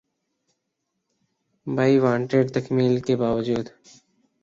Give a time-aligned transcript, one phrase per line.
[1.67, 3.65] ’بھائی وانٹڈ‘ تکمیل کے باوجود